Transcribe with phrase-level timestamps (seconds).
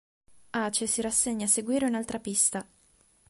[0.63, 2.65] Ace si rassegna a seguire un'altra pista.